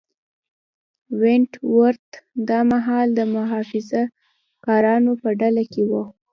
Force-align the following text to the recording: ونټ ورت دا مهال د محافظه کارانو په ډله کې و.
ونټ 1.21 1.51
ورت 1.77 2.09
دا 2.49 2.59
مهال 2.73 3.07
د 3.19 3.21
محافظه 3.35 4.01
کارانو 4.65 5.11
په 5.21 5.29
ډله 5.39 5.63
کې 5.71 5.83
و. 5.89 5.93